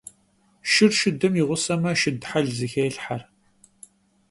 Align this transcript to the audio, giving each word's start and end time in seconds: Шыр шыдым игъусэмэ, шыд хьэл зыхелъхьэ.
Шыр 0.71 0.91
шыдым 0.99 1.33
игъусэмэ, 1.41 1.91
шыд 2.01 2.19
хьэл 2.29 2.47
зыхелъхьэ. 2.57 3.17